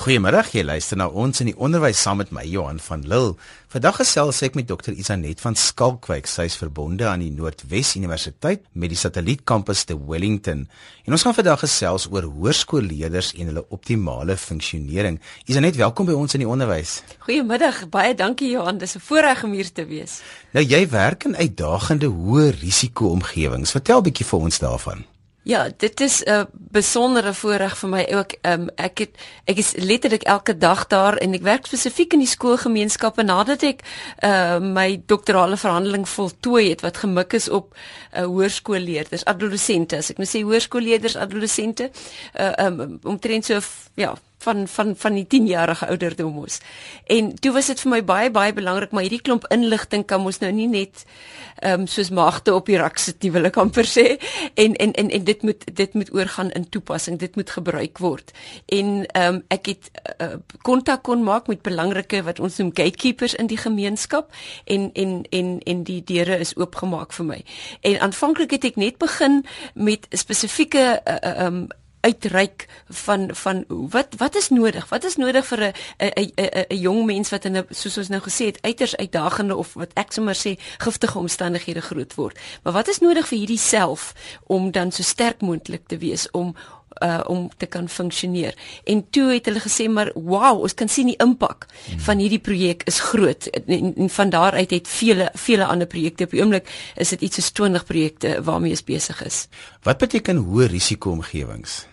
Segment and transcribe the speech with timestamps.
[0.00, 3.34] Goeiemôre, jy luister na ons in die onderwys saam met my Johan van Lille.
[3.68, 4.94] Vandag gesels ek met Dr.
[4.94, 6.24] Isanet van Skalkwyk.
[6.24, 10.64] Sy is verbonde aan die Noordwes Universiteit met die satellietkampus te Wellington.
[11.04, 15.20] En ons gaan vandag gesels oor hoërskoolleerders en hulle optimale funksionering.
[15.44, 17.02] Isanet, welkom by ons in die onderwys.
[17.28, 18.80] Goeiemiddag, baie dankie Johan.
[18.80, 20.22] Dis 'n voorreg om hier te wees.
[20.56, 23.76] Nou jy werk in uitdagende hoë risiko omgewings.
[23.76, 25.09] Vertel 'n bietjie vir ons daarvan.
[25.42, 28.34] Ja, dit is 'n besondere voorreg vir my ook.
[28.42, 29.10] Um, ek het
[29.44, 33.80] ek is letterlik elke dag daar en ek werk spesifiek in die skoolgemeenskappe nadat ek
[34.22, 39.96] uh, my doktorale verhandeling voltooi het wat gemik is op uh, hoërskoolleerders, adolessente.
[39.96, 41.90] As ek nou sê hoërskoolleerders, adolessente,
[42.40, 43.58] uh, um, omtrent so
[43.94, 46.60] ja, van van van die 10-jarige ouderdom mos.
[47.06, 50.40] En toe was dit vir my baie baie belangrik maar hierdie klomp inligting kan mos
[50.40, 51.04] nou nie net
[51.60, 54.06] ehm um, soos maagte op die rak sit nie wil ek amper sê
[54.54, 58.32] en en en en dit moet dit moet oorgaan in toepassing, dit moet gebruik word.
[58.66, 62.70] En ehm um, ek het eh, kontak uh, kon maak met belangrike wat ons noem
[62.74, 64.32] gatekeepers in die gemeenskap
[64.64, 67.44] en en en en die deure is oopgemaak vir my.
[67.80, 71.68] En aanvanklik het ek net begin met spesifieke eh, eh, ehm uh, um,
[72.00, 74.88] uitreik van van wat wat is nodig?
[74.88, 78.08] Wat is nodig vir 'n 'n 'n 'n jong mens wat in 'n soos ons
[78.08, 82.38] nou gesê het uiters uitdagende of wat ek sommer sê giftige omstandighede groot word.
[82.62, 84.14] Maar wat is nodig vir hierdie self
[84.46, 86.54] om dan so sterk moontlik te wees om
[86.98, 88.54] uh om te kan funksioneer.
[88.84, 91.66] En toe het hulle gesê maar wow, ons kan sien die impak
[92.04, 93.46] van hierdie projek is groot.
[93.46, 97.20] En, en van daar uit het vele vele ander projekte op die oomblik is dit
[97.20, 99.46] iets soos 20 projekte waarmee ons besig is.
[99.82, 101.89] Wat beteken hoë risiko omgewings?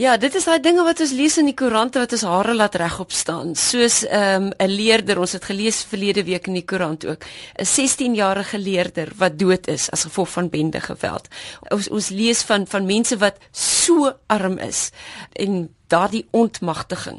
[0.00, 2.78] Ja, dit is daai dinge wat ons lees in die koerante wat ons hare laat
[2.80, 3.50] regop staan.
[3.52, 7.24] Soos ehm, 'n um, leerder, ons het gelees verlede week in die koerant ook,
[7.60, 11.28] 'n 16-jarige leerder wat dood is as gevolg van bende geweld.
[11.68, 14.90] Ons ons lees van van mense wat so arm is
[15.32, 17.18] en daardie ontmagtiging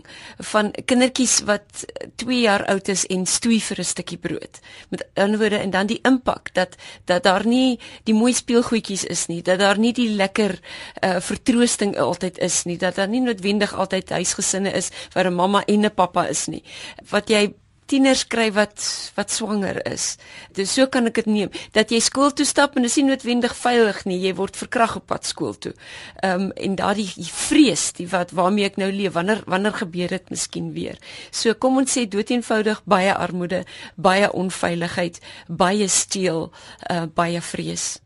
[0.52, 4.60] van kindertjies wat 2 jaar oud is en stoei vir 'n stukkie brood.
[4.90, 9.26] Met ander woorde en dan die impak dat dat daar nie die mooi speelgoedjies is
[9.28, 10.60] nie, dat daar nie die lekker
[11.04, 15.64] uh, vertroosting altyd is nie, dat daar nie noodwendig altyd huisgesinne is waar 'n mamma
[15.66, 16.64] en 'n pappa is nie.
[17.10, 17.54] Wat jy
[17.92, 18.84] tieners kry wat
[19.18, 20.16] wat swanger is.
[20.56, 23.08] Dis so kan ek dit neem dat jy skool toe stap en dit is nie
[23.12, 24.20] noodwendig veilig nie.
[24.26, 25.74] Jy word verkrag op pad skool toe.
[26.24, 30.30] Ehm um, en daardie vrees, die wat waarmee ek nou leef, wanneer wanneer gebeur dit
[30.34, 31.00] miskien weer.
[31.32, 33.64] So kom ons sê dood eenvoudig baie armoede,
[33.96, 36.50] baie onveiligheid, baie steel,
[36.90, 38.01] uh, baie vrees.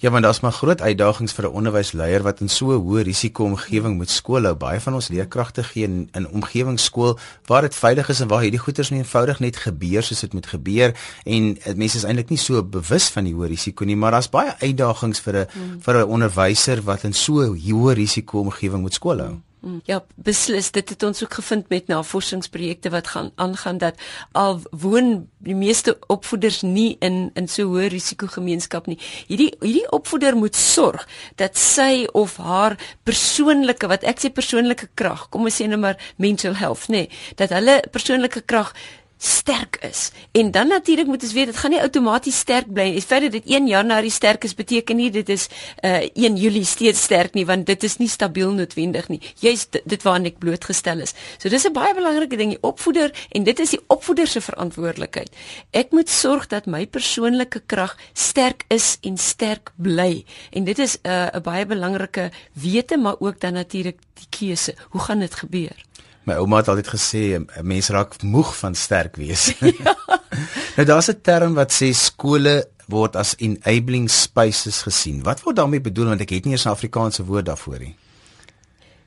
[0.00, 3.44] Ja, want daar's maar groot uitdagings vir 'n onderwysleier wat in so 'n hoë risiko
[3.44, 4.54] omgewing moet skool hou.
[4.54, 8.60] Baie van ons leerkragte gee in 'n omgewingsskool waar dit veilig is en waar hierdie
[8.60, 10.94] goeters nie eenvoudig net gebeur soos dit moet gebeur
[11.24, 14.30] en eh, mense is eintlik nie so bewus van die hoë risiko nie, maar daar's
[14.30, 15.82] baie uitdagings vir 'n hmm.
[15.82, 19.47] vir 'n onderwyser wat in so 'n hoë risiko omgewing moet skool hou.
[19.60, 19.80] Hmm.
[19.90, 23.98] Ja, beslis dit het ons ook gevind met navorsingsprojekte wat gaan aangaan dat
[24.32, 28.98] al woon die meeste opvoeders nie in in so hoë risiko gemeenskap nie.
[29.26, 31.08] Hierdie hierdie opvoeder moet sorg
[31.42, 35.98] dat sy of haar persoonlike wat ek sê persoonlike krag, kom ons sê nou maar
[36.16, 38.74] mental health, nê, nee, dat hulle persoonlike krag
[39.18, 40.10] sterk is.
[40.32, 42.92] En dan natuurlik moet ons weet dit gaan nie outomaties sterk bly.
[42.92, 45.48] Die feit dat dit 1 Januarie sterk is beteken nie dit is
[45.82, 49.20] uh 1 Julie steeds sterk nie want dit is nie stabiel noodwendig nie.
[49.42, 51.14] Jy's dit waarna ek blootgestel is.
[51.38, 55.30] So dis 'n baie belangrike ding die opvoeder en dit is die opvoeder se verantwoordelikheid.
[55.70, 60.24] Ek moet sorg dat my persoonlike krag sterk is en sterk bly.
[60.52, 64.74] En dit is 'n uh, baie belangrike wete maar ook dan natuurlik die keuse.
[64.90, 65.87] Hoe gaan dit gebeur?
[66.28, 69.44] My ouma het altyd gesê 'n mens raak moeg van sterk wees.
[69.58, 69.96] Ja.
[70.76, 75.22] nou daar's 'n term wat sê skole word as enabling spaces gesien.
[75.22, 77.96] Wat word daarmee bedoel want ek het nie eens 'n Afrikaanse woord daarvoor nie.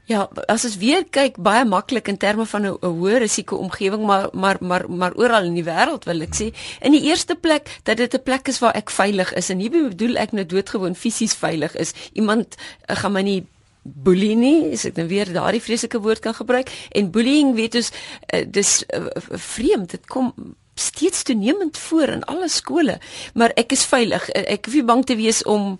[0.06, 4.30] Ja, as ons weer kyk baie maklik in terme van 'n hoë risiko omgewing, maar
[4.34, 7.98] maar maar maar oral in die wêreld wil ek sê, in die eerste plek dat
[7.98, 11.34] dit 'n plek is waar ek veilig is en nie bedoel ek nou doodgewoon fisies
[11.34, 11.94] veilig is.
[12.14, 12.56] Iemand
[12.90, 13.46] uh, gaan my nie
[13.82, 17.92] bully nie, as ek nou weer daardie vreeslike woord kan gebruik en bullying weet ons
[17.92, 20.34] uh, dis uh, vreemd, dit kom
[20.76, 23.00] steeds toenemend voor in alle skole,
[23.34, 24.30] maar ek is veilig.
[24.30, 25.76] Ek hoef nie bang te wees om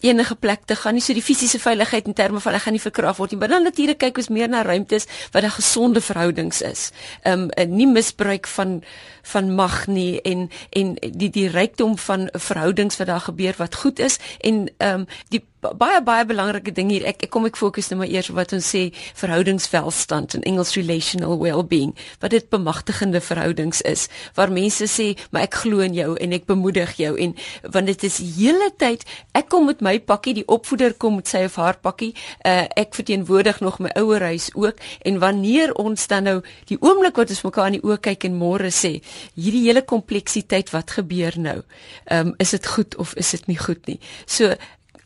[0.00, 2.82] enige plek te gaan nie so die fisiese veiligheid in terme van ek gaan nie
[2.82, 6.62] verkrag word nie maar dan natuurlik kyk ons meer na ruimtes wat 'n gesonde verhoudings
[6.62, 6.90] is.
[7.24, 8.82] Um nie misbruik van
[9.22, 13.98] van mag nie en en die die rykdom van verhoudings wat daar gebeur wat goed
[13.98, 17.04] is en um die baie baie belangrike ding hier.
[17.08, 20.74] Ek ek kom ek fokus nou maar eers op wat ons sê verhoudingswelstand in Engels
[20.78, 21.92] relational well-being.
[22.22, 26.46] Wat dit bemagtigende verhoudings is waar mense sê, "Maar ek glo in jou en ek
[26.46, 27.34] bemoedig jou." En
[27.70, 29.04] want dit is hele tyd
[29.34, 32.14] ek kom met my pakkie, die opvoeder kom met sy of haar pakkie.
[32.44, 37.16] Uh, ek verteenwoordig nog my ouer huis ook en wanneer ons dan nou die oomblik
[37.16, 39.02] wat ons mekaar in die oë kyk en môre sê,
[39.34, 41.62] hierdie hele kompleksiteit wat gebeur nou?
[42.06, 44.00] Ehm um, is dit goed of is dit nie goed nie?
[44.26, 44.54] So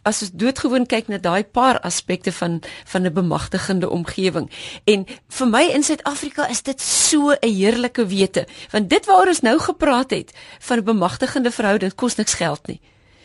[0.04, 2.60] as ons doodgewoon kyk na daai paar aspekte van
[2.92, 4.50] van 'n bemagtigende omgewing.
[4.84, 9.40] En vir my in Suid-Afrika is dit so 'n heerlike wete, want dit waaroor ons
[9.40, 12.80] nou gepraat het van 'n bemagtigende verhouding kos niks geld nie.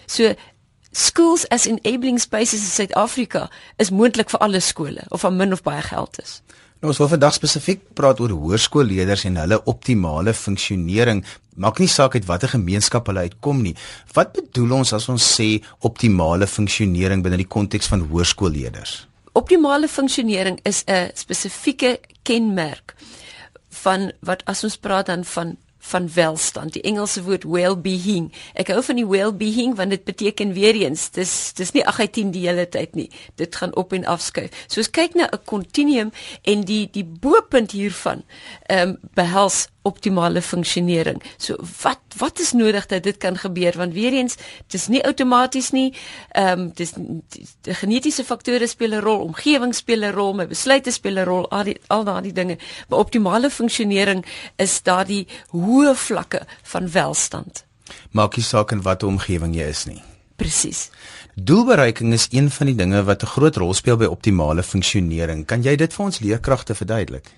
[0.06, 0.34] So
[0.92, 5.62] schools as enabling spaces in Suid-Afrika is moontlik vir alle skole of van min of
[5.62, 6.42] baie geld is.
[6.80, 11.26] Nou ons wil vandag spesifiek praat oor hoërskoolleerders en hulle optimale funksionering.
[11.60, 13.74] Maak nie saak uit watter gemeenskap hulle uitkom nie.
[14.16, 15.50] Wat bedoel ons as ons sê
[15.84, 18.94] optimale funksionering binne die konteks van hoërskoolleerders?
[19.36, 22.96] Optimale funksionering is 'n spesifieke kenmerk
[23.84, 25.58] van wat as ons praat dan van
[25.90, 26.74] van welstand.
[26.78, 28.30] Die Engelse woord well-being.
[28.54, 32.46] Ek hou van die well-being want dit beteken weer eens, dis dis nie 8/10 die
[32.48, 33.10] hele tyd nie.
[33.42, 34.66] Dit gaan op en af skuif.
[34.68, 36.12] So as kyk na 'n kontinuum
[36.44, 38.24] en die die bo-punt hiervan
[38.68, 41.22] ehm um, behels optimale funksionering.
[41.38, 44.36] So wat wat is nodig dat dit kan gebeur want weer eens
[44.68, 45.94] dis nie outomaties nie.
[46.32, 50.92] Ehm um, dis die genetiese faktore speel 'n rol, omgewing speel 'n rol, my besluite
[50.92, 52.58] speel 'n rol, al die al daardie dinge.
[52.88, 57.66] Maar optimale funksionering is daardie hoë vlakke van welstand.
[58.12, 60.02] Maak nie saak in watter omgewing jy is nie.
[60.36, 60.90] Presies.
[61.36, 65.46] Doelbereiking is een van die dinge wat 'n groot rol speel by optimale funksionering.
[65.46, 67.32] Kan jy dit vir ons leerkragte verduidelik?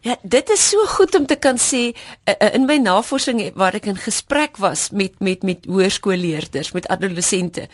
[0.00, 3.76] Ja, dit is so goed om te kan sê uh, uh, in my navorsing waar
[3.76, 7.66] ek in gesprek was met met met hoërskoolleerders, met adolessente.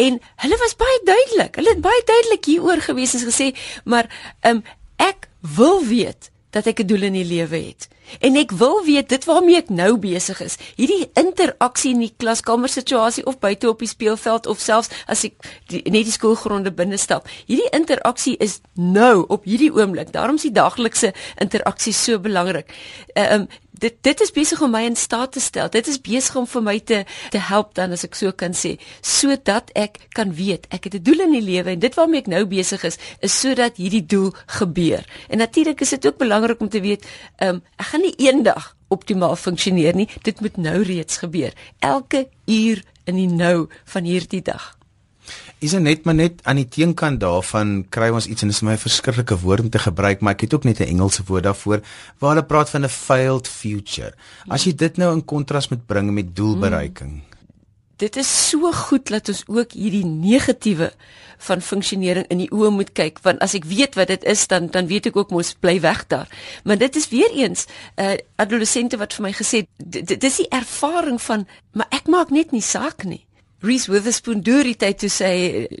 [0.00, 1.60] En hulle was baie duidelik.
[1.60, 3.50] Hulle het baie duidelik hieroor gewees en gesê,
[3.84, 4.08] maar
[4.48, 4.62] um,
[4.96, 7.88] ek wil weet dat ek 'n doel in die lewe het.
[8.20, 10.56] En ek wil weet dit waarmee ek nou besig is.
[10.76, 15.34] Hierdie interaksie in die klaskamer situasie of buite op die speelveld of selfs as ek
[15.72, 17.28] die, net die skoolgronde binne stap.
[17.46, 20.12] Hierdie interaksie is nou op hierdie oomblik.
[20.12, 22.70] Daarom is die daaglikse interaksie so belangrik.
[23.14, 23.48] Ehm um,
[23.84, 25.70] dit dit is besig om my in staat te stel.
[25.72, 27.02] Dit is besig om vir my te
[27.34, 31.04] te help dan as ek so kan sê, sodat ek kan weet ek het 'n
[31.04, 34.32] doel in die lewe en dit waarmee ek nou besig is, is sodat hierdie doel
[34.46, 35.04] gebeur.
[35.28, 37.04] En natuurlik is dit ook belangrik om te weet,
[37.38, 40.08] ehm um, ek gaan nie eendag optimaal funksioneer nie.
[40.22, 41.52] Dit moet nou reeds gebeur.
[41.78, 44.73] Elke uur in die nou van hierdie dag.
[45.58, 48.62] Is dit net maar net aan die teenkant daarvan kry ons iets en dit is
[48.66, 51.80] my verskriklike woord om te gebruik, maar ek het ook net 'n Engelse woord daarvoor
[52.18, 54.12] waar hulle praat van 'n failed future.
[54.48, 57.10] As jy dit nou in kontras moet bring met doelbereiking.
[57.10, 57.34] Mm.
[57.96, 60.92] Dit is so goed dat ons ook hierdie negatiewe
[61.38, 64.66] van funksionering in die oë moet kyk want as ek weet wat dit is dan
[64.74, 66.28] dan weet ek ook mos bly weg daar.
[66.64, 70.48] Maar dit is weer eens 'n uh, adolessente wat vir my gesê dit is die
[70.48, 73.24] ervaring van maar ek maak net nie saak nie.
[73.62, 75.30] Reese Witherspoon deur die tyd toe sê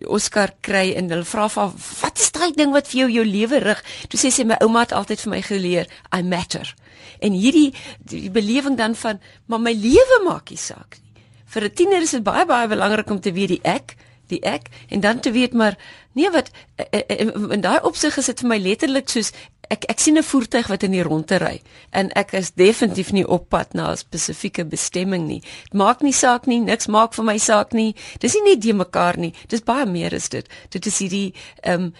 [0.06, 3.60] Oscar kry en hulle vra van wat is daai ding wat vir jou jou lewe
[3.64, 3.82] rig?
[4.08, 6.74] Toe sê sy my ouma het altyd vir my geleer I matter.
[7.20, 11.24] En hierdie die belewing dan van maar my lewe maak nie saak nie.
[11.46, 13.96] Vir 'n tiener is dit baie baie belangrik om te weet die ek,
[14.28, 15.78] die ek en dan te weet maar
[16.12, 19.32] nee wat eh, eh, eh, in daai opsig is dit vir my letterlik soos
[19.72, 21.60] ek ek sien 'n voertuig wat in die rondte ry
[21.90, 25.40] en ek is definitief nie op pad na 'n spesifieke bestemming nie.
[25.40, 27.94] Dit maak nie saak nie, niks maak vir my saak nie.
[28.18, 29.34] Dis nie net die mekaar nie.
[29.48, 30.48] Dis baie meer as dit.
[30.70, 31.92] Dit is hierdie ehm um,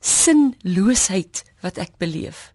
[0.00, 2.52] sinloosheid wat ek beleef.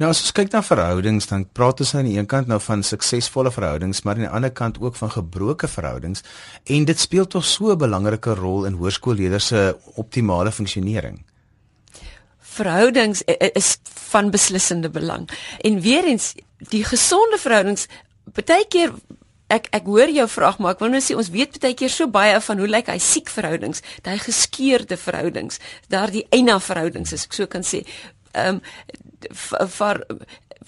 [0.00, 2.82] Nou as ons kyk na verhoudings dan praat ons aan die een kant nou van
[2.82, 6.24] suksesvolle verhoudings maar aan die ander kant ook van gebroke verhoudings
[6.64, 11.20] en dit speel tog so 'n belangrike rol in hoërskoolleerders se optimale funksionering
[12.50, 13.22] verhoudings
[13.54, 13.78] is
[14.10, 15.28] van beslissende belang.
[15.60, 17.86] En weer eens die gesonde verhoudings
[18.24, 18.92] baie keer
[19.50, 22.10] ek ek hoor jou vraag maar ek wou net sê ons weet baie keer so
[22.10, 25.58] baie van hoe lyk hy siek verhoudings, daai geskeurde verhoudings,
[25.90, 27.82] daardie eina verhoudings as ek so kan sê.
[28.32, 28.60] Ehm um,
[29.76, 30.04] vir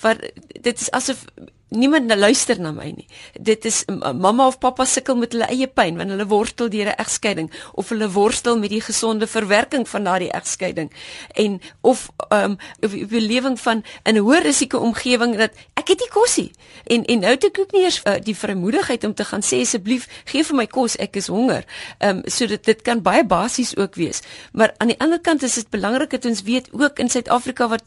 [0.03, 0.21] vir
[0.61, 1.25] dit is asof
[1.73, 3.07] niemand luister na my nie.
[3.41, 7.01] Dit is mamma of pappa sukkel met hulle eie pyn wanneer hulle worstel deur 'n
[7.05, 10.93] egskeiding of hulle worstel met die gesonde verwerking van daardie egskeiding
[11.35, 16.09] en of ehm um, belewing van in 'n hoë risiko omgewing dat ek het nie
[16.09, 16.51] kos nie.
[16.87, 19.61] En en nou het ek ook nie eers uh, die vrymoedigheid om te gaan sê
[19.61, 21.65] asseblief gee vir my kos, ek is honger.
[21.99, 24.21] Ehm um, so dit dit kan baie basies ook wees.
[24.53, 27.83] Maar aan die ander kant is dit belangrik dat ons weet ook in Suid-Afrika wat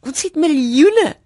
[0.00, 1.16] ons het miljoene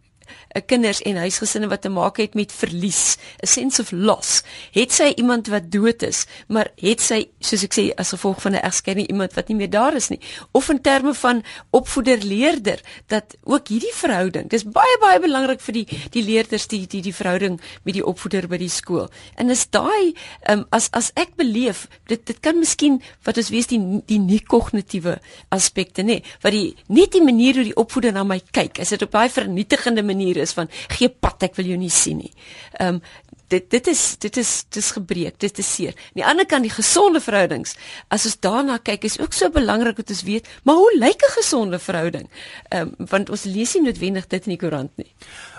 [0.55, 4.43] uh, kinders en huisgesinne wat te maak het met verlies, 'n sense of loss.
[4.73, 8.53] Het sy iemand wat dood is, maar het sy soos ek sê as gevolg van
[8.53, 10.21] 'n egskeiding iemand wat nie meer daar is nie,
[10.53, 15.87] of in terme van opvoeder-leerder dat ook hierdie verhouding, dis baie baie belangrik vir die
[16.11, 19.09] die leerders die die die verhouding met die opvoeder by die skool.
[19.37, 20.15] En is daai
[20.49, 24.41] um, as as ek beleef dit dit kan miskien wat ons weet die die nie
[24.41, 25.19] kognitiewe
[25.55, 29.03] aspekte nê, wat die net die manier hoe die opvoeder na my kyk, is dit
[29.03, 32.33] op baie vernietigende manier is van gee pad ek wil jou nie sien nie.
[32.79, 33.03] Ehm um,
[33.49, 35.95] dit dit is dit is dis gebreek, dit is seer.
[35.97, 37.77] Aan die ander kant die gesonde verhoudings,
[38.13, 41.37] as ons daarna kyk is ook so belangrik dat ons weet, maar hoe lyk 'n
[41.41, 42.29] gesonde verhouding?
[42.69, 45.13] Ehm um, want ons lees nie noodwendig dit in die koerant nie.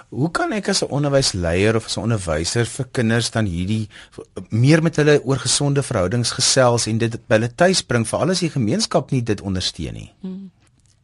[0.09, 3.89] Hoe kan ek as 'n onderwysleier of as 'n onderwyser vir kinders dan hierdie
[4.49, 8.33] meer met hulle oor gesonde verhoudings gesels en dit by hulle tuis bring vir al
[8.33, 10.11] die gemeenskap nie dit ondersteun nie?
[10.21, 10.51] Hmm.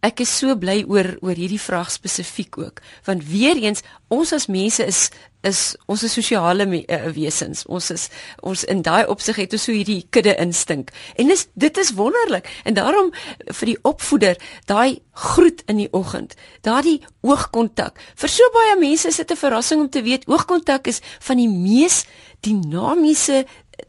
[0.05, 3.81] Ek is so bly oor oor hierdie vraag spesifiek ook, want weer eens
[4.13, 5.09] ons as mense is
[5.45, 7.63] is ons is sosiale uh, wesens.
[7.69, 8.07] Ons is
[8.41, 10.91] ons in daai opsig het ons so hierdie kudde instink.
[11.21, 12.49] En dis dit is wonderlik.
[12.65, 13.11] En daarom
[13.51, 16.33] vir die opvoeder, daai groet in die oggend,
[16.65, 18.01] daardie oogkontak.
[18.17, 21.49] Vir so baie mense is dit 'n verrassing om te weet oogkontak is van die
[21.49, 22.05] mees
[22.41, 23.45] dinamiese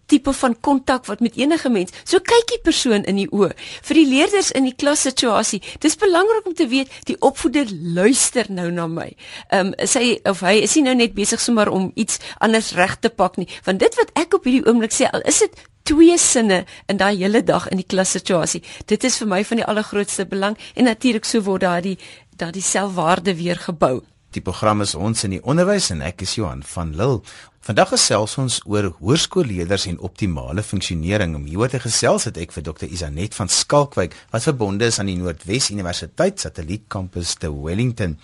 [0.06, 1.92] tipe van kontak wat met enige mens.
[2.04, 3.52] So kyk die persoon in die oë.
[3.88, 8.70] Vir die leerders in die klassituasie, dis belangrik om te weet die opvoeder luister nou
[8.70, 9.08] na my.
[9.50, 12.98] Ehm um, sy of hy is nie nou net besig sommer om iets anders reg
[13.00, 16.18] te pak nie, want dit wat ek op hierdie oomblik sê, al is dit twee
[16.18, 18.62] sinne in daai hele dag in die klassituasie.
[18.90, 21.98] Dit is vir my van die allergrootste belang en natuurlik so word daardie
[22.36, 24.02] daardie selfwaarde weer gebou.
[24.36, 27.22] Die program is ons in die onderwys en ek is Johan van Lille.
[27.64, 31.32] Vandag gesels ons oor hoërskoolleerders en optimale funksionering.
[31.38, 32.84] Om hieroor te gesels het ek vir Dr.
[32.84, 38.18] Isanet van Skalkwyk wat verbonde is aan die Noordwes Universiteit Satellietkampus te Wellington.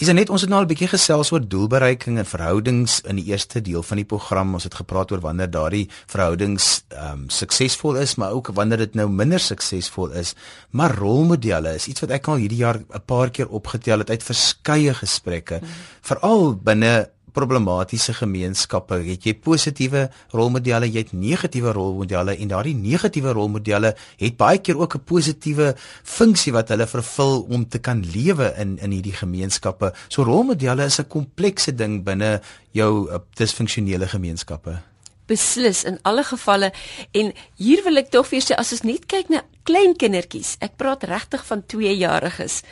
[0.00, 3.60] Isanet, ons het nou al 'n bietjie gesels oor doelbereiking en verhoudings in die eerste
[3.60, 4.54] deel van die program.
[4.54, 8.94] Ons het gepraat oor wanneer daardie verhoudings ehm um, suksesvol is, maar ook wanneer dit
[8.94, 10.34] nou minder suksesvol is.
[10.70, 14.22] Maar rolmodelle is iets wat ek al hierdie jaar 'n paar keer opgetel het uit
[14.22, 15.68] verskeie gesprekke, mm.
[16.00, 23.34] veral binne problematiese gemeenskappe, het jy positiewe rolmodelle, jy het negatiewe rolmodelle en daardie negatiewe
[23.36, 28.54] rolmodelle het baie keer ook 'n positiewe funksie wat hulle vervul om te kan lewe
[28.58, 29.92] in in hierdie gemeenskappe.
[30.08, 32.40] So rolmodelle is 'n komplekse ding binne
[32.72, 34.82] jou uh, disfunksionele gemeenskappe.
[35.26, 36.72] Beslis in alle gevalle
[37.12, 40.76] en hier wil ek tog vir sê as ons net kyk na klein kindertjies, ek
[40.76, 42.62] praat regtig van 2-jariges.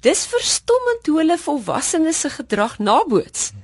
[0.00, 3.50] Dis verstommend hoe hulle volwassenes se gedrag naboots.
[3.50, 3.63] Hmm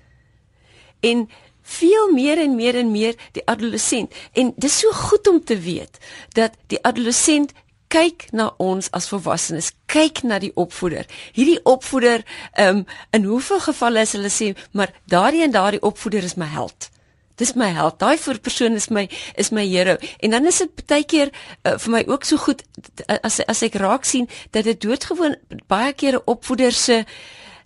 [1.00, 1.28] en
[1.62, 5.99] veel meer en meer en meer die adolessent en dis so goed om te weet
[6.35, 7.52] dat die adolessent
[7.90, 11.07] kyk na ons as volwassenes kyk na die opvoeder.
[11.35, 12.23] Hierdie opvoeder
[12.54, 16.90] um, in hoeveel gevalle is hulle sê maar daardie en daardie opvoeder is my held.
[17.40, 17.99] Dis my held.
[17.99, 19.97] Daai persoon is my is my hero.
[20.21, 21.33] En dan is dit baie keer
[21.64, 22.62] uh, vir my ook so goed
[23.23, 27.04] as as ek raak sien dat dit doodgewoon baie keer 'n opvoeder se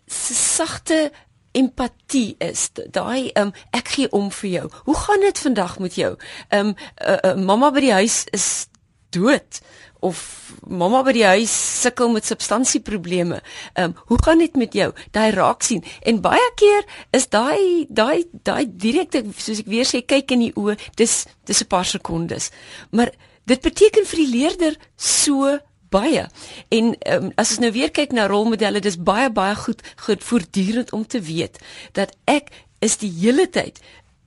[0.06, 1.10] sagte
[1.54, 2.68] empatie is.
[2.74, 4.66] Daai um, ek gee om vir jou.
[4.88, 6.14] Hoe gaan dit vandag met jou?
[6.48, 8.66] Ehm um, uh, uh, mamma by die huis is
[9.14, 9.60] dood
[10.04, 10.20] of
[10.68, 13.40] mamma by die huis sukkel met substansieprobleme.
[13.74, 14.90] Ehm um, hoe gaan dit met jou?
[15.16, 15.84] Daai raak sien.
[16.02, 16.84] En baie keer
[17.16, 21.62] is daai daai daai direkte soos ek weer sê kyk in die oë, dis dis
[21.62, 22.50] 'n paar sekondes.
[22.90, 23.12] Maar
[23.46, 25.58] dit beteken vir die leerder so
[25.94, 26.26] baie.
[26.68, 30.92] En um, as ons nou weer kyk na rolmodelle, dis baie baie goed goed voortdurend
[30.92, 31.60] om te weet
[31.98, 32.50] dat ek
[32.84, 33.80] is die hele tyd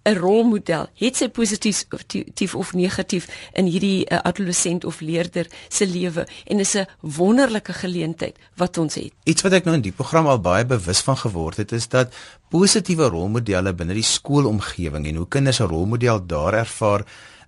[0.08, 3.28] 'n rolmodel, het sy positief of tief of negatief
[3.60, 8.96] in hierdie uh, adolescent of leerder se lewe en is 'n wonderlike geleentheid wat ons
[8.96, 9.12] het.
[9.24, 12.14] Iets wat ek nou in die program al baie bewus van geword het is dat
[12.50, 17.04] positiewe rolmodelle binne die skoolomgewing en hoe kinders 'n rolmodel daar ervaar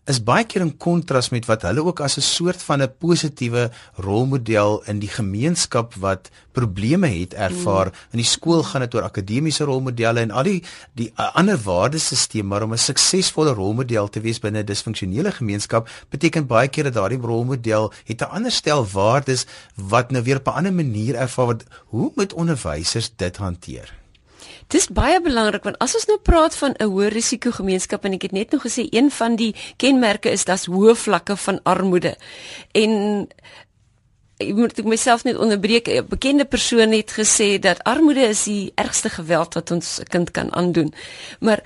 [0.10, 3.70] is baie keer in kontras met wat hulle ook as 'n soort van 'n positiewe
[3.96, 7.86] rolmodel in die gemeenskap wat probleme het ervaar.
[7.86, 7.94] Mm.
[8.12, 10.63] In die skool gaan dit oor akademiese rolmodelle en al die
[10.94, 16.48] die ander waardesisteem, maar om 'n suksesvolle rolmodel te wees binne 'n disfunksionele gemeenskap beteken
[16.48, 20.58] baie keer dat daardie rolmodel het 'n ander stel waardes wat nou weer op 'n
[20.58, 21.63] ander manier ervaar word.
[21.86, 24.00] Hoe moet onderwysers dit hanteer?
[24.70, 28.22] Dis baie belangrik want as ons nou praat van 'n hoë risiko gemeenskap en ek
[28.22, 32.16] het net nog gesê een van die kenmerke is dat hoë vlakke van armoede.
[32.72, 33.28] En
[34.38, 35.88] ek moet ek myself net onderbreek.
[35.88, 40.32] 'n Bekende persoon het gesê dat armoede is die ergste geweld wat ons 'n kind
[40.32, 40.94] kan aandoen.
[41.40, 41.64] Maar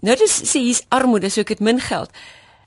[0.00, 2.10] nou dis sê hier's armoede, so ek het min geld.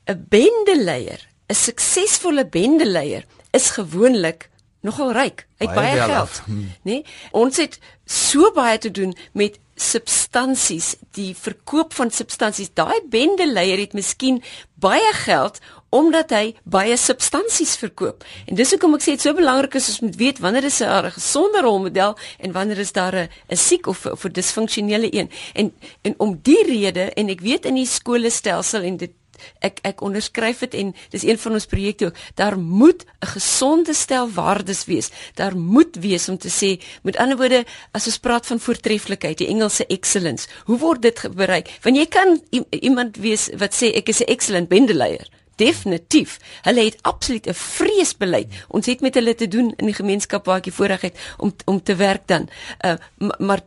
[0.06, 4.50] 'n Bendeleier, 'n suksesvolle bendeleier is gewoonlik
[4.80, 5.46] nogal ryk.
[5.58, 6.58] Hy het baie, baie geld, hm.
[6.58, 6.68] nê?
[6.82, 7.04] Nee?
[7.30, 12.72] Ons het so baie te doen met substansies, die verkoop van substansies.
[12.74, 14.42] Daai bendeleier het miskien
[14.80, 15.60] baie geld
[15.94, 18.24] omdat hy baie substansies verkoop.
[18.50, 21.10] En dis hoekom ek sê dit so belangrik is ons moet weet wanneer is 'n
[21.14, 25.30] gesonde rolmodel en wanneer is daar 'n 'n siek of of 'n disfunksionele een.
[25.54, 29.12] En en om die rede en ek weet in die skoolstelsel en dit
[29.60, 33.94] ek ek onderskryf dit en dis een van ons projekte ook daar moet 'n gesonde
[33.94, 38.46] stel waardes wees daar moet wees om te sê met ander woorde as ons praat
[38.46, 42.40] van voortreffelikheid die Engelse excellence hoe word dit bereik want jy kan
[42.70, 46.38] iemand wees wat sê ek is 'n excellent bendeleier Definitief.
[46.62, 48.52] Hulle het absoluut 'n vreesbeleid.
[48.68, 51.54] Ons het met hulle te doen in die gemeenskap waar ek die voorreg het om
[51.64, 52.48] om te werk dan.
[52.84, 52.94] Uh
[53.38, 53.60] maar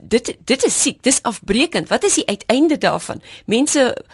[0.00, 1.88] dit dit is siek, dis afbreekend.
[1.88, 3.22] Wat is die uiteinde daarvan?
[3.46, 4.04] Mense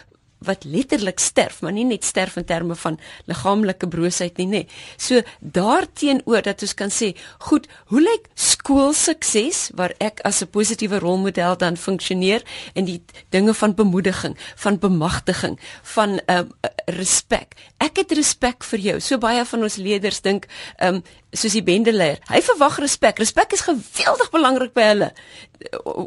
[0.45, 2.97] wat letterlik sterf, maar nie net sterf in terme van
[3.29, 4.61] liggaamlike broosheid nie, nê.
[4.97, 7.11] So daarteenoor dat ons kan sê,
[7.45, 12.41] goed, hoe lyk skoolsukses waar ek as 'n positiewe rolmodel dan funksioneer
[12.73, 16.51] in die dinge van bemoediging, van bemagtiging, van ehm um,
[16.85, 17.55] respek.
[17.77, 18.99] Ek het respek vir jou.
[18.99, 22.19] So baie van ons leerders dink ehm um, soos die bendeleier.
[22.27, 23.19] Hy verwag respek.
[23.19, 25.09] Respek is geweldig belangrik by hulle.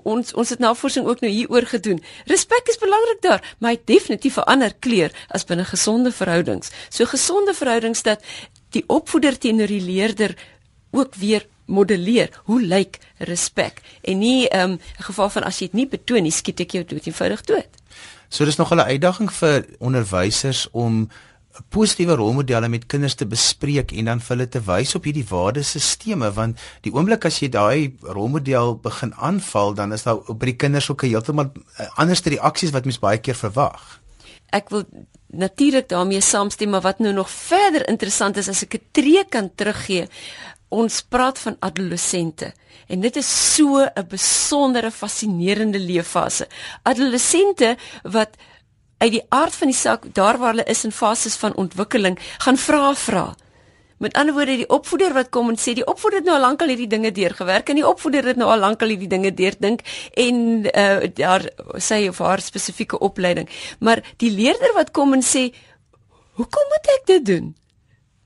[0.04, 2.02] Ons ons het navorsing ook nou hieroor gedoen.
[2.30, 6.70] Respek is belangrik daar, maar hy definitief 'n ander kleur as binne gesonde verhoudings.
[6.88, 8.20] So gesonde verhoudings dat
[8.70, 10.36] die opvoeder teenoor die leerder
[10.90, 15.66] ook weer modelleer hoe lyk respek en nie ehm, 'n um, geval van as jy
[15.66, 17.68] dit nie betoon nie skiet ek jou dood eenvoudig dood.
[18.28, 21.08] So dis nog 'n uitdaging vir onderwysers om
[21.70, 26.30] positiewe rolmodelle met kinders te bespreek en dan vir hulle te wys op hierdie waardesisteme
[26.34, 30.90] want die oomblik as jy daai rolmodel begin aanval dan is daar by die kinders
[30.90, 34.00] ook heeltemal eh, anderste reaksies wat mens baie keer verwag.
[34.54, 34.84] Ek wil
[35.34, 39.50] natuurlik daarmee saamstem maar wat nou nog verder interessant is as ek 'n tree kan
[39.54, 40.08] teruggee
[40.74, 42.52] ons praat van adolessente
[42.88, 46.48] en dit is so 'n besondere fascinerende leeffase.
[46.82, 48.36] Adolessente wat
[48.98, 52.56] uit die aard van die saak daar waar hulle is in fases van ontwikkeling gaan
[52.56, 53.26] vra vra.
[53.98, 56.68] Met ander woorde die opvoeder wat kom en sê die opvoeder het nou al lankal
[56.72, 59.84] hierdie dinge deurgewerk en die opvoeder het nou al lankal hierdie dinge deurdink
[60.20, 61.46] en uh, daar
[61.78, 63.48] sê of haar spesifieke opleiding.
[63.78, 65.46] Maar die leerder wat kom en sê
[66.34, 67.52] hoekom moet ek dit doen?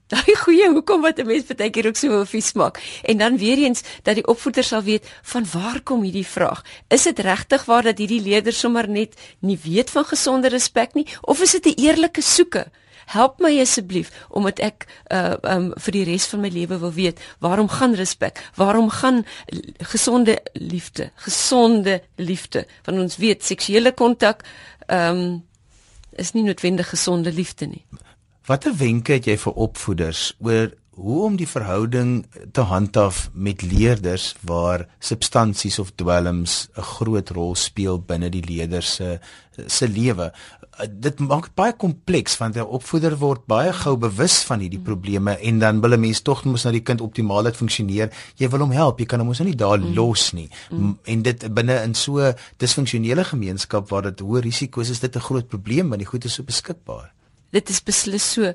[0.08, 2.80] Daai goeie hoekom wat 'n mens baie keer ook so vies maak.
[3.04, 6.64] En dan weer eens dat die opvoeder sal weet van waar kom hierdie vraag?
[6.88, 11.06] Is dit regtig waar dat hierdie leerder sommer net nie weet van gesonde respek nie
[11.20, 12.66] of is dit 'n eerlike soeke?
[13.06, 17.20] Help my asseblief omdat ek uh um vir die res van my lewe wil weet
[17.38, 18.50] waarom gaan respek?
[18.54, 19.26] Waarom gaan
[19.78, 21.10] gesonde liefde?
[21.14, 22.66] Gesonde liefde.
[22.84, 24.44] Want ons weet seksuele kontak
[24.86, 25.44] um
[26.12, 27.84] is nie noodwendig gesonde liefde nie.
[28.48, 32.12] Watter wenke het jy vir opvoeders oor hoe om die verhouding
[32.56, 38.82] te handhaaf met leerders waar substansies of dwelms 'n groot rol speel binne die leerder
[38.82, 39.20] se
[39.66, 40.32] se lewe?
[40.88, 45.36] Dit maak dit baie kompleks want 'n opvoeder word baie gou bewus van hierdie probleme
[45.36, 48.10] en dan wil 'n mens tog moet na die kind optimaal laat funksioneer.
[48.36, 49.94] Jy wil hom help, jy kan hom ons nie daar mm.
[49.94, 50.48] los nie.
[50.70, 50.98] Mm.
[51.04, 55.48] En dit binne in so disfunksionele gemeenskap waar dit hoë risiko's is, dit 'n groot
[55.48, 57.12] probleem want die goed is so beskikbaar
[57.50, 58.52] dit is beslis so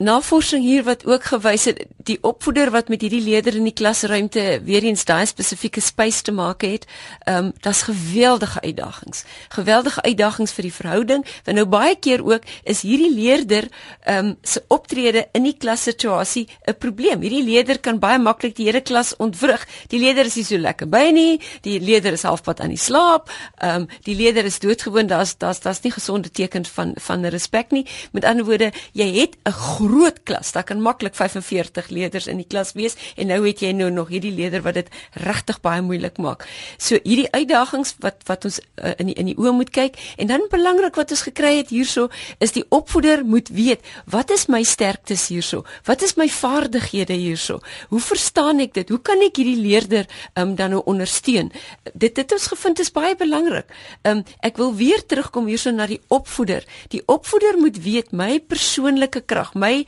[0.00, 4.60] navorsing hier wat ook gewys het die opvoeder wat met hierdie leerder in die klasruimte
[4.64, 6.86] weer eens daai spesifieke space te maak het,
[7.28, 9.24] ehm um, daar's geweldige uitdagings.
[9.48, 11.24] Geweldige uitdagings vir die verhouding.
[11.44, 13.68] Want nou baie keer ook is hierdie leerder
[14.00, 17.20] ehm um, se optrede in die klassituasie 'n probleem.
[17.20, 19.66] Hierdie leerder kan baie maklik die hele klas ontwrig.
[19.88, 21.40] Die leerder is nie so lekker by nie.
[21.60, 23.30] Die leerder is halfpad aan die slaap.
[23.58, 25.06] Ehm um, die leerder is doodgewoon.
[25.06, 27.86] Daar's daar's daar's nie gesonde tekens van van respek nie.
[28.12, 29.52] Met ander woorde, jy het 'n
[29.90, 30.52] groot klas.
[30.52, 34.10] Daar kan maklik 45 leerders in die klas wees en nou het jy nou nog
[34.12, 34.90] hierdie leerder wat dit
[35.24, 36.46] regtig baie moeilik maak.
[36.78, 40.30] So hierdie uitdagings wat wat ons uh, in die, in die oë moet kyk en
[40.30, 44.62] dan belangrik wat ons gekry het hierso is die opvoeder moet weet wat is my
[44.66, 45.64] sterktes hierso?
[45.88, 47.60] Wat is my vaardighede hierso?
[47.90, 48.92] Hoe verstaan ek dit?
[48.92, 51.50] Hoe kan ek hierdie leerder um, dan nou ondersteun?
[51.94, 53.70] Dit dit ons gevind is baie belangrik.
[54.06, 56.66] Um, ek wil weer terugkom hierso na die opvoeder.
[56.94, 59.79] Die opvoeder moet weet my persoonlike krag, my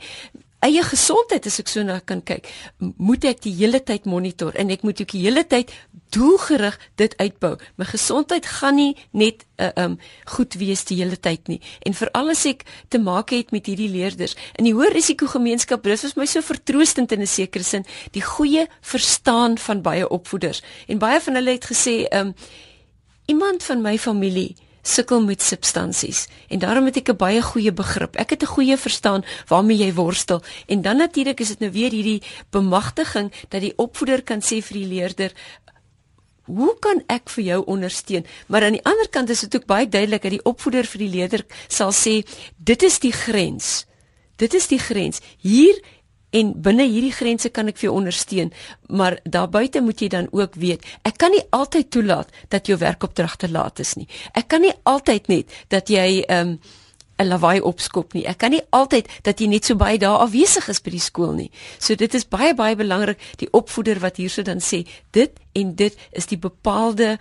[0.63, 2.47] eie gesondheid as ek so na kan kyk,
[2.79, 5.73] moet ek die hele tyd monitor en ek moet ook die hele tyd
[6.13, 7.55] doelgerig dit uitbou.
[7.79, 9.97] My gesondheid gaan nie net uh, um
[10.35, 11.59] goed wees die hele tyd nie.
[11.87, 15.83] En veral as ek te maak het met hierdie leerders in die hoë risiko gemeenskap,
[15.83, 20.61] dis vir my so vertroostend in 'n sekere sin, die goeie verstaan van baie opvoeders.
[20.87, 22.35] En baie van hulle het gesê um
[23.25, 28.15] iemand van my familie sukkel met substansies en daarom het ek 'n baie goeie begrip.
[28.15, 31.91] Ek het 'n goeie verstaan waarmee jy worstel en dan natuurlik is dit nou weer
[31.91, 35.31] hierdie bemagtiging dat die opvoeder kan sê vir die leerder
[36.43, 38.25] Hoe kan ek vir jou ondersteun?
[38.51, 41.09] Maar aan die ander kant is dit ook baie duidelik dat die opvoeder vir die
[41.09, 42.19] leerder sal sê,
[42.57, 43.85] dit is die grens.
[44.35, 45.21] Dit is die grens.
[45.39, 45.79] Hier
[46.33, 48.53] en binne hierdie grense kan ek vir jou ondersteun,
[48.89, 53.49] maar daarbuiten moet jy dan ook weet, ek kan nie altyd toelaat dat jou werkopdragte
[53.51, 54.07] laat is nie.
[54.33, 56.81] Ek kan nie altyd net dat jy ehm um,
[57.21, 58.25] 'n lawaai opskop nie.
[58.25, 61.33] Ek kan nie altyd dat jy net so baie daar afwesig is by die skool
[61.37, 61.51] nie.
[61.79, 65.97] So dit is baie baie belangrik die opvoeder wat hierso dan sê dit en dit
[66.11, 67.17] is die bepaalde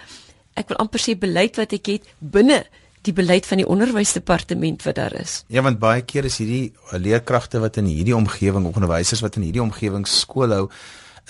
[0.56, 2.62] ek wil amper sê beleid wat ek het binne
[3.06, 5.42] die beleid van die onderwysdepartement wat daar is.
[5.52, 9.64] Ja, want baie keer is hierdie leerkragte wat in hierdie omgewing onderwysers wat in hierdie
[9.64, 10.66] omgewing skool hou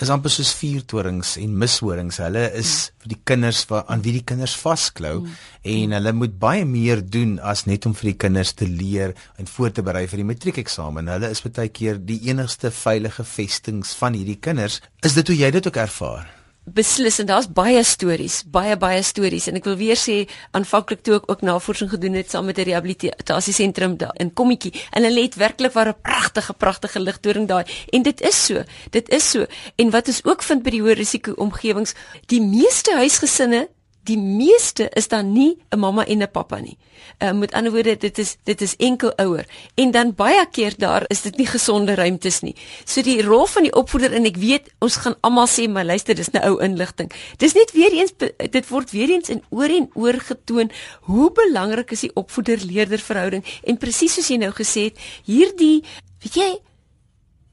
[0.01, 2.17] is amper soos vuurtorings en mishorings.
[2.23, 3.03] Hulle is mm.
[3.03, 5.39] vir die kinders wat aan wie die kinders vasklou mm.
[5.75, 9.49] en hulle moet baie meer doen as net om vir die kinders te leer en
[9.49, 11.11] voor te berei vir die matriekeksamen.
[11.13, 14.81] Hulle is baie keer die enigste veilige vestings van hierdie kinders.
[15.05, 16.25] Is dit hoe jy dit ook ervaar?
[16.65, 20.23] Beslis en daar's baie stories, baie baie stories en ek wil weer sê
[20.55, 24.73] aanvanklik toe ek ook navorsing gedoen het saam met 'n rehabilitasie sentrum daar in Kommetjie
[24.91, 29.09] en hulle het werklik waar 'n pragtige pragtige ligtoring daai en dit is so, dit
[29.09, 29.45] is so
[29.75, 31.93] en wat ons ook vind by die hoë risiko omgewings,
[32.27, 33.67] die meeste huisgesinne
[34.03, 36.77] die meeste is dan nie 'n mamma en 'n pappa nie.
[37.19, 41.03] Uh, met ander woorde dit is dit is enkel ouer en dan baie keer daar
[41.07, 42.55] is dit nie gesonde ruimtes nie.
[42.85, 46.15] So die rol van die opvoeder en ek weet ons gaan almal sê maar luister
[46.15, 47.11] dis 'n nou ou inligting.
[47.37, 48.13] Dis net weer eens
[48.51, 53.43] dit word weer eens in oor en oor getoon hoe belangrik is die opvoeder-leerder verhouding
[53.63, 55.83] en presies soos jy nou gesê het hierdie
[56.23, 56.59] weet jy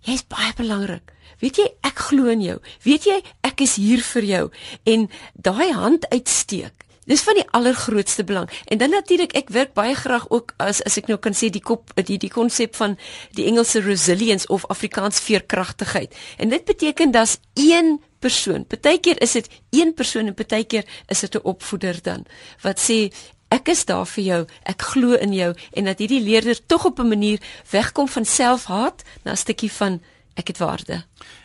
[0.01, 1.13] jy's baie belangrik.
[1.41, 2.59] Weet jy, ek glo in jou.
[2.85, 4.45] Weet jy, ek is hier vir jou
[4.85, 6.87] en daai hand uitsteek.
[7.11, 8.47] Dis van die allergrootste belang.
[8.71, 11.63] En dan natuurlik ek werk baie graag ook as as ek nou kan sê die
[11.65, 12.95] kop die die konsep van
[13.35, 16.15] die Engelse resilience of Afrikaans veerkragtigheid.
[16.39, 21.35] En dit beteken dat een persoon, partykeer is dit een persoon en partykeer is dit
[21.35, 22.27] 'n opvoeder dan
[22.63, 23.11] wat sê
[23.49, 26.99] ek is daar vir jou, ek glo in jou en dat hierdie leerder tog op
[26.99, 30.01] 'n manier wegkom van selfhaat na 'n stukkie van
[30.35, 31.03] ek het waarde.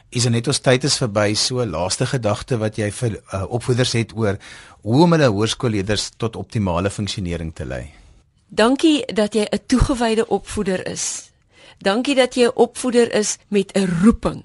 [0.10, 1.34] Is net ons tyd is verby.
[1.36, 4.38] So laaste gedagte wat jy vir uh, opvoeders het oor
[4.82, 7.91] hoe om hulle hoërskoolleerders tot optimale funksionering te lei.
[8.48, 11.32] Dankie dat jy 'n toegewyde opvoeder is.
[11.80, 14.43] Dankie dat jy 'n opvoeder is met 'n roeping.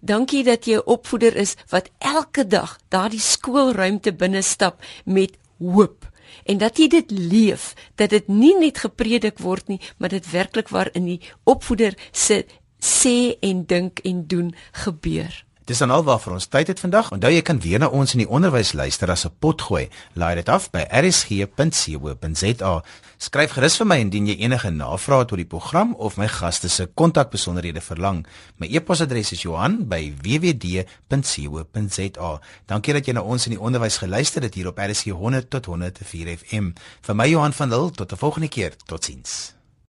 [0.00, 6.12] Dankie dat jy 'n opvoeder is wat elke dag daardie skoolruimte binne stap met hoop
[6.44, 10.68] en dat jy dit leef dat dit nie net gepredik word nie maar dit werklik
[10.68, 12.44] waar in die opvoeder se
[12.84, 15.44] sê en dink en doen gebeur.
[15.64, 17.06] Dis dan alwaar vir ons tyd het vandag.
[17.14, 19.88] Onthou jy kan weer na ons in die onderwys luister as 'n pot gooi.
[20.12, 22.82] Laai dit af by rsg.co.za.
[23.16, 26.68] Skryf gerus vir my indien jy enige navrae het oor die program of my gaste
[26.68, 28.26] se kontakbesonderhede verlang.
[28.58, 32.40] My e-posadres is Johan@wwd.co.za.
[32.66, 35.66] Dankie dat jy na ons in die onderwys geluister het hier op RSG 100 tot
[35.66, 36.72] 104 FM.
[37.00, 38.72] Vir my Johan van Lille tot 'n volgende keer.
[38.84, 39.53] Totsiens.